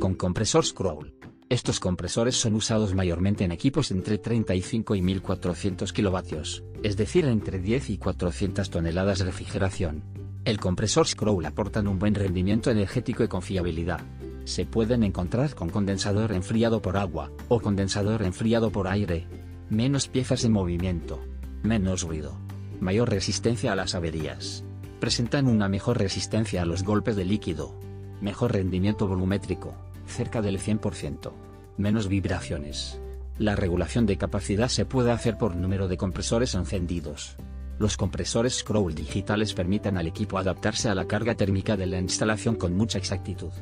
[0.00, 1.14] Con compresor Scroll.
[1.48, 7.60] Estos compresores son usados mayormente en equipos entre 35 y 1400 kilovatios, es decir entre
[7.60, 10.02] 10 y 400 toneladas de refrigeración.
[10.44, 14.00] El compresor Scroll aportan un buen rendimiento energético y confiabilidad.
[14.42, 19.28] Se pueden encontrar con condensador enfriado por agua, o condensador enfriado por aire.
[19.68, 21.20] Menos piezas en movimiento.
[21.62, 22.36] Menos ruido.
[22.80, 24.64] Mayor resistencia a las averías.
[24.98, 27.78] Presentan una mejor resistencia a los golpes de líquido.
[28.20, 29.74] Mejor rendimiento volumétrico,
[30.06, 31.32] cerca del 100%.
[31.78, 33.00] Menos vibraciones.
[33.38, 37.36] La regulación de capacidad se puede hacer por número de compresores encendidos.
[37.78, 42.56] Los compresores Scroll digitales permiten al equipo adaptarse a la carga térmica de la instalación
[42.56, 43.52] con mucha exactitud.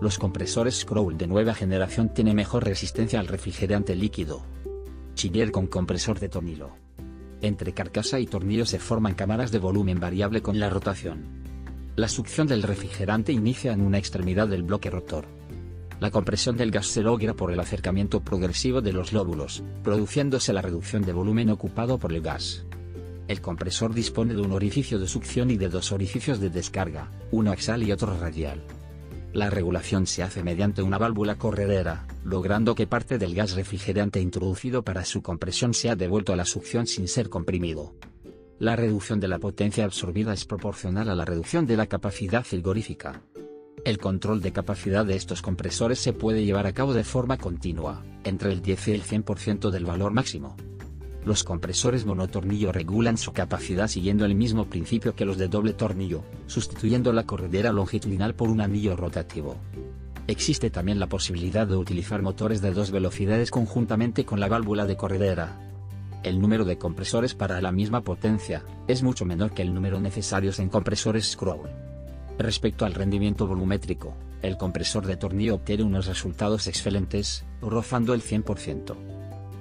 [0.00, 4.42] Los compresores Scroll de nueva generación tienen mejor resistencia al refrigerante líquido.
[5.14, 6.70] Chiller con compresor de tornillo.
[7.40, 11.37] Entre carcasa y tornillo se forman cámaras de volumen variable con la rotación.
[11.98, 15.24] La succión del refrigerante inicia en una extremidad del bloque rotor.
[15.98, 20.62] La compresión del gas se logra por el acercamiento progresivo de los lóbulos, produciéndose la
[20.62, 22.64] reducción de volumen ocupado por el gas.
[23.26, 27.50] El compresor dispone de un orificio de succión y de dos orificios de descarga, uno
[27.50, 28.62] axial y otro radial.
[29.32, 34.84] La regulación se hace mediante una válvula corredera, logrando que parte del gas refrigerante introducido
[34.84, 37.92] para su compresión sea devuelto a la succión sin ser comprimido.
[38.60, 43.22] La reducción de la potencia absorbida es proporcional a la reducción de la capacidad frigorífica.
[43.84, 48.04] El control de capacidad de estos compresores se puede llevar a cabo de forma continua,
[48.24, 50.56] entre el 10 y el 100% del valor máximo.
[51.24, 56.24] Los compresores monotornillo regulan su capacidad siguiendo el mismo principio que los de doble tornillo,
[56.48, 59.54] sustituyendo la corredera longitudinal por un anillo rotativo.
[60.26, 64.96] Existe también la posibilidad de utilizar motores de dos velocidades conjuntamente con la válvula de
[64.96, 65.67] corredera.
[66.28, 70.58] El número de compresores para la misma potencia es mucho menor que el número necesarios
[70.58, 71.70] en compresores Scroll.
[72.36, 78.94] Respecto al rendimiento volumétrico, el compresor de tornillo obtiene unos resultados excelentes, rozando el 100%.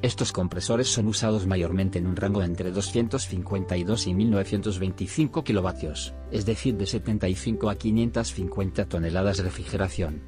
[0.00, 6.78] Estos compresores son usados mayormente en un rango entre 252 y 1925 kilovatios, es decir
[6.78, 10.22] de 75 a 550 toneladas de refrigeración.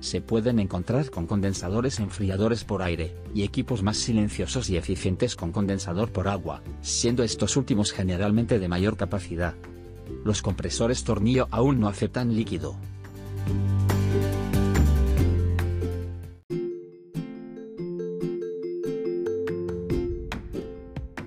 [0.00, 5.52] Se pueden encontrar con condensadores enfriadores por aire, y equipos más silenciosos y eficientes con
[5.52, 9.54] condensador por agua, siendo estos últimos generalmente de mayor capacidad.
[10.24, 12.76] Los compresores tornillo aún no aceptan líquido,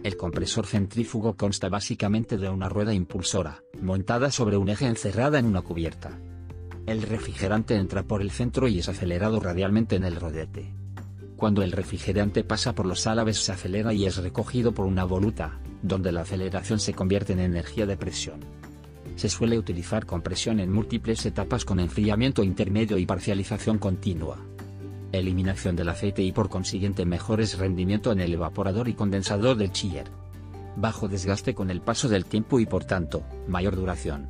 [0.10, 5.46] El compresor centrífugo consta básicamente de una rueda impulsora, montada sobre un eje encerrada en
[5.46, 6.20] una cubierta.
[6.90, 10.74] El refrigerante entra por el centro y es acelerado radialmente en el rodete.
[11.36, 15.60] Cuando el refrigerante pasa por los álabes se acelera y es recogido por una voluta,
[15.84, 18.40] donde la aceleración se convierte en energía de presión.
[19.18, 24.40] Se suele utilizar compresión en múltiples etapas con enfriamiento intermedio y parcialización continua
[25.12, 30.06] eliminación del aceite y por consiguiente mejores rendimiento en el evaporador y condensador del chiller.
[30.76, 34.30] Bajo desgaste con el paso del tiempo y por tanto, mayor duración.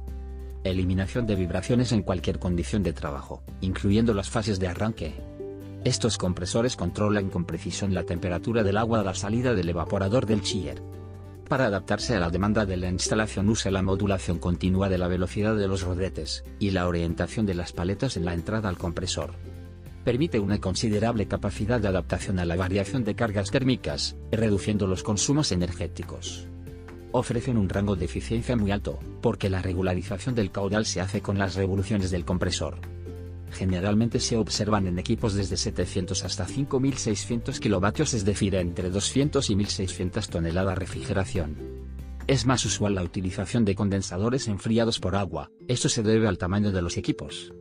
[0.63, 5.13] Eliminación de vibraciones en cualquier condición de trabajo, incluyendo las fases de arranque.
[5.85, 10.41] Estos compresores controlan con precisión la temperatura del agua a la salida del evaporador del
[10.41, 10.81] chiller.
[11.47, 15.55] Para adaptarse a la demanda de la instalación usa la modulación continua de la velocidad
[15.55, 19.33] de los rodetes, y la orientación de las paletas en la entrada al compresor
[20.03, 25.51] permite una considerable capacidad de adaptación a la variación de cargas térmicas, reduciendo los consumos
[25.51, 26.47] energéticos.
[27.11, 31.39] Ofrecen un rango de eficiencia muy alto, porque la regularización del caudal se hace con
[31.39, 32.77] las revoluciones del compresor.
[33.51, 39.55] Generalmente se observan en equipos desde 700 hasta 5600 kilovatios, es decir, entre 200 y
[39.55, 41.57] 1600 toneladas refrigeración.
[42.27, 46.71] Es más usual la utilización de condensadores enfriados por agua, esto se debe al tamaño
[46.71, 47.51] de los equipos.